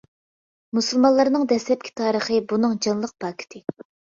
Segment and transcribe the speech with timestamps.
[0.77, 3.67] مۇسۇلمانلارنىڭ دەسلەپكى تارىخى بۇنىڭ جانلىق پاكىتى.